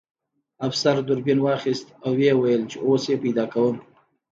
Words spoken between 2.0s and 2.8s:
او ویې ویل چې